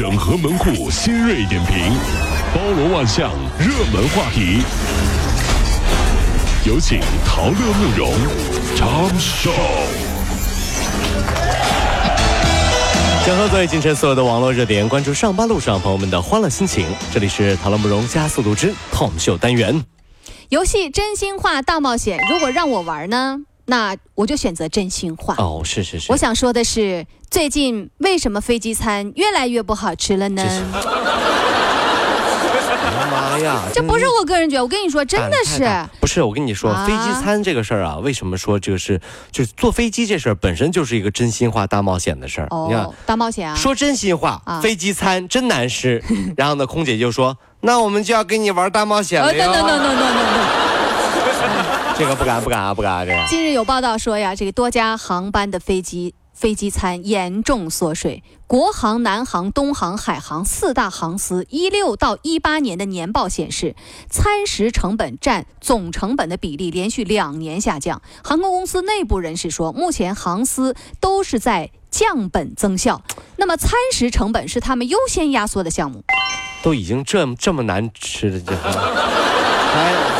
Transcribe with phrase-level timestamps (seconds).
[0.00, 1.92] 整合门户新锐点评，
[2.54, 4.62] 包罗万象，热门话题。
[6.64, 8.10] 有请陶乐慕容
[8.74, 9.50] 长寿。
[13.26, 16.86] 整合最近晨所有的网络热点，关注上班路上朋友们的欢乐心情。
[17.12, 19.84] 这里是陶乐慕容加速度之 Tom 秀单元。
[20.48, 23.36] 游戏真心话大冒险，如果让我玩呢，
[23.70, 25.36] 那我就选择真心话。
[25.38, 26.10] 哦，是是是。
[26.10, 30.42] 我想说的是，最近为什么飞机餐越来越不好吃了呢？
[33.10, 33.62] 妈呀！
[33.72, 35.64] 这不是我个人觉得，我跟你说，真的是
[36.00, 36.20] 不是？
[36.22, 42.48] 我跟你说，飞机餐这个事儿啊，为什么说这个是就是坐飞机这事儿本身就是一个真心话大冒险的事儿？
[42.68, 43.54] 你看，大冒险啊！
[43.54, 46.02] 说真心话，飞机餐真难吃。
[46.36, 49.32] 然后呢，空姐就说：“那我们就要跟你玩大冒险了。
[49.32, 50.69] ”no no no no no no！
[52.00, 53.26] 这个不敢不敢啊不敢啊这个。
[53.28, 56.14] 近日有报道说呀，这个多家航班的飞机。
[56.32, 63.76] 飞机餐严重缩水，国航、南航、东航、海航四大航司一六到一八年的年报显示，
[64.08, 68.00] 餐食成本占总成本的比例连续两年下降。
[68.24, 73.02] 航空公司内部人士说，目前航司都是在降本增效，
[73.36, 76.02] 那么餐食成本是他们优先压缩的项目。
[76.62, 78.54] 都已经这这么难吃的这。
[78.54, 78.58] 就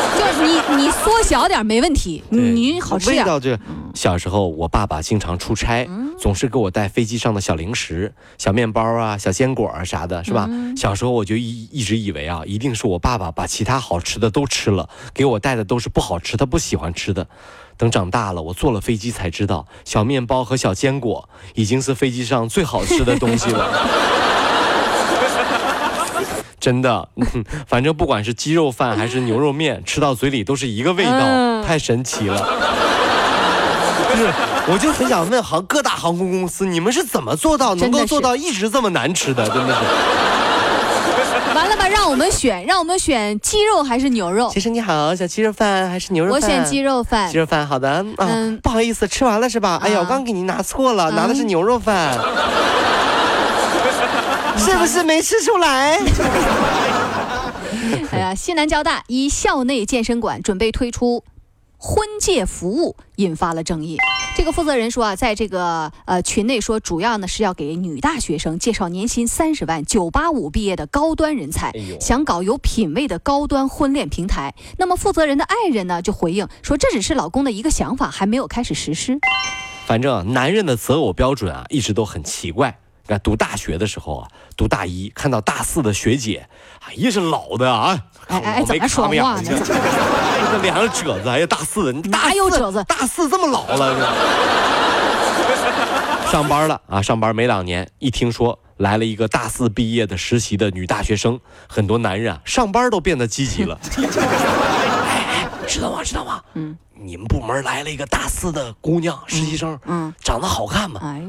[0.41, 3.57] 你你缩小点没问题，你好吃味道这，
[3.93, 5.87] 小时候我爸爸经常出差，
[6.19, 10.49] 总是给我带飞机上的小零食、小面包啊、小坚果啊啥的，是吧？
[10.75, 17.27] 小时候我就一一直以为啊，一定是我爸爸把其他好吃的都吃了，给我带的都是不好吃、他不喜欢吃的。
[17.77, 24.20] 等长大了，我坐了飞机才知道，小面包和小坚果已经是飞机上最好吃的东西了。
[26.61, 27.09] 真的，
[27.67, 32.37] 反正不管是鸡肉饭还是牛肉面，吃到嘴里都是一个味道，太神奇了。
[34.09, 34.31] 就是，
[34.67, 39.43] 我就很想问航各大航空公司，你们是怎么做到能够做到一直这么难吃的？
[39.49, 39.81] 真的是。
[41.55, 44.49] 完了吧，让我们选，让我们选鸡肉还是牛肉？
[44.51, 46.41] 先生你好，小鸡肉饭还是牛肉饭？
[46.41, 47.31] 我选鸡肉饭。
[47.31, 48.05] 鸡肉饭，好的。
[48.17, 49.79] 嗯，不好意思，吃完了是吧？
[49.81, 52.17] 哎呀，我刚给您拿错了，拿的是牛肉饭。
[54.57, 55.99] 是不是没吃出来？
[58.11, 61.23] 哎呀，西南交大一校内健身馆准备推出
[61.77, 63.97] 婚介服务，引发了争议。
[64.35, 74.53] 这个负责人说啊，在这个呃群内说，主要呢是要给女大学生介绍年薪三十万、九八五毕业的高端人才，想搞有品位的高端婚恋平台。
[74.77, 79.19] 那么负责人的爱人呢就回应说，这只是老公的一个想法，还没有开始实施。
[79.85, 82.79] 反正男人的择偶标准啊，一直都很奇怪。
[83.11, 86.47] 那读大学的时候啊，读大一看到大四的学姐，
[86.79, 89.11] 哎呀是老的啊，哎哎怎么说话
[89.41, 89.43] 呢？
[89.43, 92.81] 这脸上褶子，哎呀大四，哪有褶子？
[92.85, 94.15] 大四这么老了，
[96.31, 103.77] 上班了啊，上班没两年，一听说来了一个大四毕业的实习的女大学生，很多男人啊上班都变得积极了。
[103.91, 106.01] 哎，知道吗？
[106.01, 106.41] 知道吗？
[106.53, 111.01] 嗯，你们部门来了一个大四的姑娘实习生，嗯，长得好看吗？
[111.03, 111.25] 哎呀。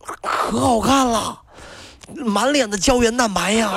[0.00, 1.40] 可好看了，
[2.24, 3.70] 满脸的胶原蛋白呀！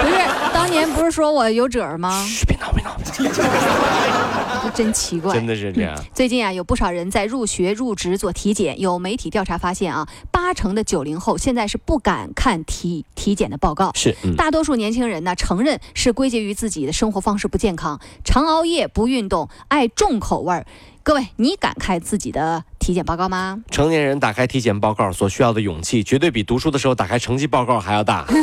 [0.00, 0.14] 不是，
[0.54, 2.24] 当年不是说我有褶吗？
[2.26, 2.96] 嘘，别闹，别闹，
[4.74, 5.94] 真奇怪，真的是这样。
[6.14, 8.80] 最近啊，有不少人在入学、入职做体检。
[8.80, 13.90] 有媒体调查发现啊，八成的九零后现在是不敢看体体检的报告。
[13.94, 20.64] 是，大多数年轻人呢，承认是归结于自己的生活方式不健康，常熬夜、不运动、爱重口味儿。
[21.02, 22.64] 各位，你敢看自己的？
[22.80, 23.60] 体检报告吗？
[23.70, 28.24] 成年人打开体检报告所需要的勇气，绝对比读书的时候打开成绩报告还要大。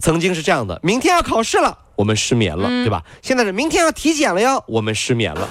[0.00, 3.02] 曾经是这样的，明天要考试了，我们失眠了，对吧？
[3.22, 5.48] 现在是明天要体检了哟，我们失眠了。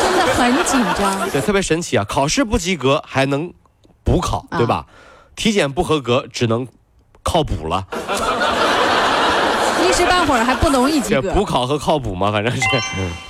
[0.00, 1.30] 真的很紧张。
[1.30, 2.04] 对，特别神奇啊！
[2.08, 3.52] 考试不及格还能
[4.02, 4.86] 补考，对吧？
[5.36, 6.66] 体检不合格只能
[7.22, 7.86] 靠补了。
[9.98, 11.34] 一时半会儿还不容易及格。
[11.34, 12.30] 补考和靠谱吗？
[12.30, 12.62] 反正是。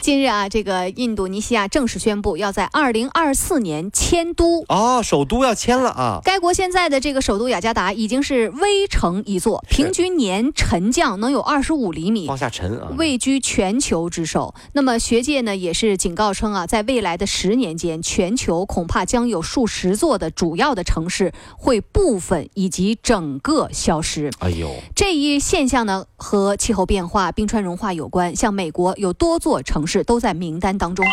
[0.03, 4.67] 近日啊，这个印度尼西亚正式宣布要在二零二四年迁都。
[4.69, 6.21] 哦，首都要迁了啊！
[6.23, 14.55] 该国现在的这个首都雅加达已经是危城一座，平均年沉降能有二十五厘米，往下沉啊，位居全球之首。
[14.75, 24.31] 那么学界呢也是警告称啊，在未来的十年间，全球恐怕将有数十座的主要的城市会部分以及整个消失。
[24.41, 31.07] 哎呦，这一现象呢和和气候变化、冰川融化有关，像美国有多座城市都在名单当中。《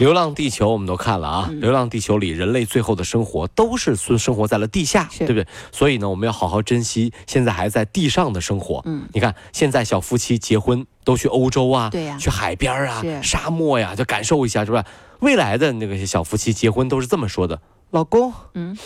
[0.00, 5.44] 流浪地球》我们都看了啊，《流浪地球》里人类最后的生活都是生生活在了地下，对不对？
[5.72, 8.80] 所以呢，我们要好好珍惜现在还在地上的生活。
[8.84, 14.84] 嗯，你看现在小夫妻结婚都去欧洲啊，对呀，去海边啊，沙漠呀，就感受一下，是吧？
[15.18, 18.78] 未来的那个小夫妻结婚都是这么说的：老公，嗯，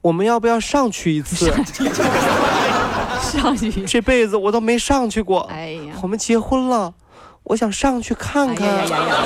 [0.00, 1.52] 我们要不要上去一次？
[3.22, 3.70] 上去。
[3.86, 5.40] 这辈子我都没上去过。
[5.50, 6.92] 哎呀，我们结婚了，
[7.44, 8.68] 我想上去看看。
[8.68, 9.16] 哎呀呀呀呀！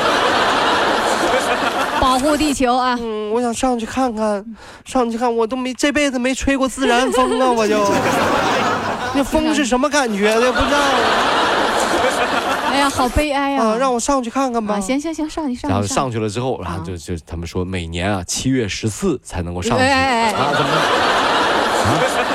[2.01, 2.97] 保护地球啊！
[3.01, 4.45] 嗯，我想上去看看，
[4.85, 7.83] 上去看，我都没这辈子没吹过自然风啊， 我就。
[9.15, 10.53] 那风是什么感觉的？
[10.53, 10.79] 不知道
[12.71, 13.63] 哎呀，好悲哀呀！
[13.65, 14.75] 啊，让我上去看看吧。
[14.77, 15.75] 啊，行行行，上去上去。
[15.75, 22.26] 然后上去了之后，然后啊就就他们说每年啊七月十四才能够上去哎哎哎啊，怎么？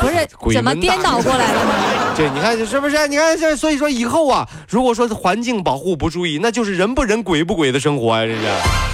[0.00, 2.14] 不是鬼怎么颠倒过来了呢？
[2.16, 3.06] 对，你看是不是？
[3.08, 8.40] 你看这，所以说以后啊，如果说是环境保护不注意，那就是人不人鬼不鬼的生活啊，这是。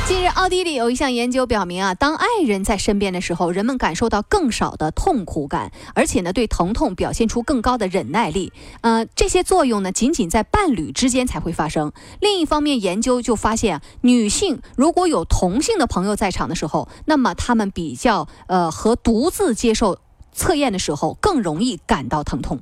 [0.07, 8.53] 近日，奥地利有一项研究表明啊，当爱人在身边的时候，人们感受到更少的痛苦感，而且呢，对疼痛表现出更高的忍耐力。
[8.83, 11.93] 呃，这些作用呢，仅仅在伴侣之间才会发生。
[12.21, 19.99] 另一方面，研究就发现啊，女性如果有同性的朋友在场的时候，那么她们比较呃和独自接受
[20.37, 22.61] 测验的时候更容易感到疼痛。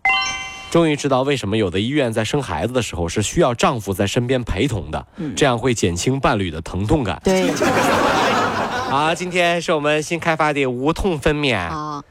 [0.70, 7.20] 终于知道为什么有的医院在生孩子的时候是需要丈夫在身边陪同的，嗯这样会减轻伴侣的疼痛感。
[7.22, 7.52] 对
[8.90, 11.56] 好，今天是我们新开发的无痛分娩。
[11.56, 12.02] 啊，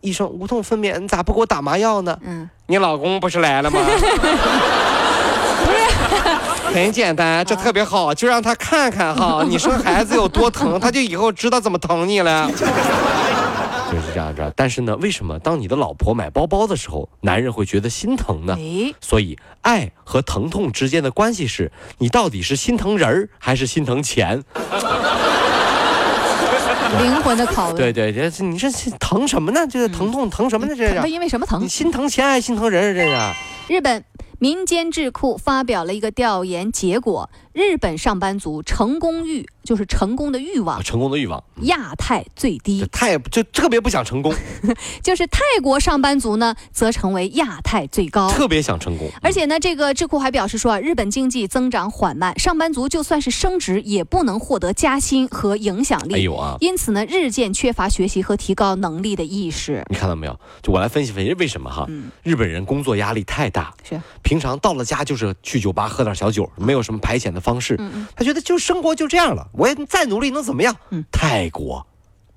[0.00, 2.18] 医生，无痛分娩，你咋不给我打麻药呢？
[2.22, 3.80] 嗯，你老公不是来了吗？
[6.72, 12.50] 很简单，这特别好，就让他看看哈，你生孩子有多疼，他就以后知道怎么疼你了。
[13.90, 18.56] 就是这样着，但是呢，为什么当你的老婆买包包的时候，男人会觉得心疼呢？
[18.58, 24.42] 哎，所以，爱和疼痛之间的关系是，你到底是心疼人儿还是心疼钱？
[27.02, 27.76] 灵魂的拷问。
[27.76, 29.66] 对对，这你这疼什么呢？
[29.68, 30.74] 这个疼痛疼什么呢？
[30.74, 31.68] 这他是因为什么疼你？
[31.68, 32.94] 心疼钱还是心疼人儿？
[32.94, 33.74] 这是。
[33.74, 34.02] 日本
[34.38, 44.32] 民间智库发表了一个调研结果，日本上班族成功欲就是成功的欲望啊，，成功的欲望，亚太最这低，太就特别不想成功，
[45.04, 48.30] 就是泰国上班族呢则成为亚太最高。
[48.30, 49.06] 特别想成功。
[49.20, 56.14] 而且呢，这个智库还表示说啊，日本经济增长缓慢，上班族就算是升职，也不能获得加薪和影响力。
[56.14, 59.84] 哎呦啊，因此呢，日渐缺乏学习和提高能力的意识。
[59.90, 60.40] 你看到没有？
[60.62, 61.84] 就我来分析分析为什么哈？
[61.90, 67.74] 嗯日本人工作压力太大，是，平常到了家就是去酒吧喝点小酒，没有什么排遣的方式。
[67.78, 70.74] 嗯嗯，他觉得就生活就这样了，我也再努力能怎么样？
[70.90, 71.84] 嗯泰国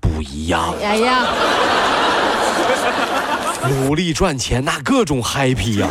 [0.00, 1.24] 不一样，哎呀，
[3.86, 5.88] 努力赚钱那各种 happy 呀、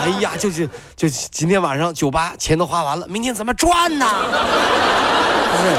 [0.00, 4.06] 哎呀，就是就今天晚上酒吧钱都花完了，明天怎么赚呢？
[5.64, 5.76] 是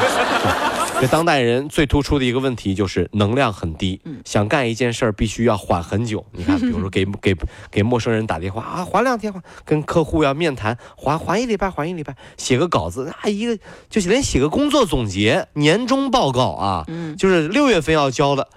[1.02, 6.26] 这当代人最突出的一个问题就是能量很低，嗯想干一件事儿必须要缓很久。
[6.32, 7.36] 你看，比如说给 给
[7.70, 13.58] 给陌生人打电话啊，缓两天，缓跟客户要面谈，缓缓一礼拜，缓一礼拜，写个稿子啊，一个
[13.90, 18.48] 就是连写个工作总结、年终报告啊，嗯，就是六月份要交的，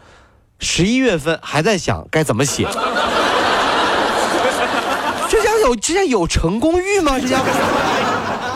[0.61, 2.69] 十一月份还在想该怎么写。
[5.29, 7.19] 这叫有这叫有成功欲吗？
[7.19, 7.37] 这叫，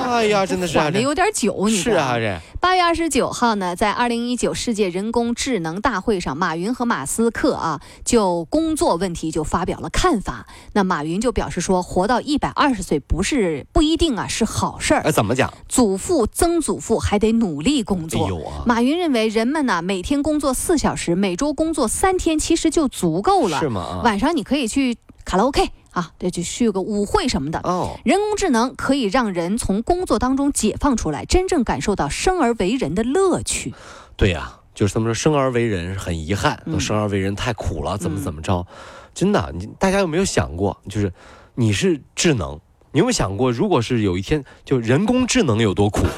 [0.09, 10.47] 哎呀，真的是缓的有点久，你是啊，这八月二十九号呢，在二零一九世界人工智能大会上，马云和马斯克啊就工作问题就发表了看法。
[10.73, 15.53] 那马云就表示说，活到一百二十岁不是不一定啊是好事儿，哎怎么讲？
[15.69, 18.29] 祖父、曾祖父还得努力工哎作。
[18.29, 23.59] 呦啊，马云认为，人们呢每天工作四小时，每周工作三天，其实就足够了。
[23.59, 23.81] 是吗？
[23.81, 27.61] 啊，晚上你可以去卡拉 OK 啊，对，就去个舞会什么的。
[27.65, 33.75] 哦，人工智能可以让人从工作当中解放出来，真正感受到生而为人的乐趣。
[34.17, 38.67] 对呀、就是他们说生而为人很遗憾，生而为人太苦了，怎么怎么着？
[39.15, 41.13] 真的，你大家有没有想过，就是
[41.55, 42.59] 你是智能，
[42.93, 46.01] 你有没有想过，如果是有一天就人工智能有多苦？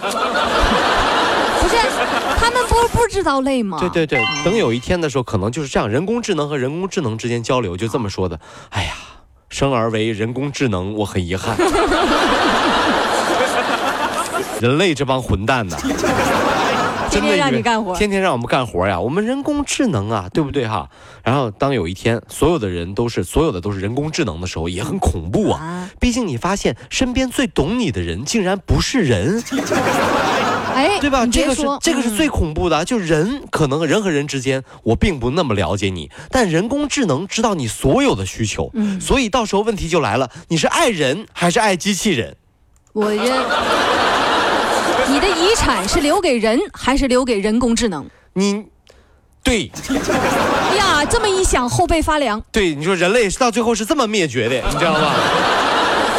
[1.60, 1.76] 不是，
[2.38, 3.78] 他们不不知道累吗？
[3.80, 8.38] 对对对，嗯等有一天的时候，可能就是这样，人工智能和人工智能之间交流就这么说的。
[8.70, 8.94] 哎呀，
[9.54, 11.56] 生而为人工智能，我很遗憾。
[14.60, 15.76] 人类这帮混蛋呐，
[17.08, 17.94] 真的让你干活。
[17.94, 20.88] 天天让我们干活呀，我们人工智能啊，对不对哈？
[21.22, 25.60] 然后当有一天所有的人都是所有的都是人工智能的时候，也很恐怖啊。
[25.62, 29.40] 啊，毕竟你发现身边最懂你的人竟然不是人，
[30.74, 31.26] 哎，对吧？
[31.26, 42.36] 这个是这个是最恐怖的啊，就人可能人和人之间我并不那么了解你，但人工智能知道你所有的需求，嗯所以到时候问题就来了，你是爱人还是爱机器人？
[42.92, 43.24] 我认，
[45.08, 48.06] 你的遗产是留给人还是留给人工智能？
[48.34, 48.64] 你
[49.42, 49.70] 对
[50.70, 52.42] 哎 呀，这么一想，后背发凉。
[52.50, 55.12] 对，你说人类到最后是这么灭绝的，你知道吗？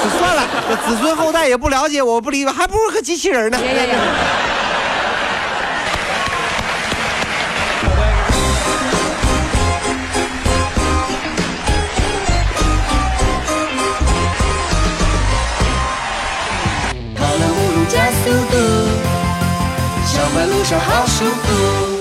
[0.19, 3.57] 算了，这子孙后代也不了解我，不理我，还不如个机器人呢。
[20.45, 21.94] 路上好舒服。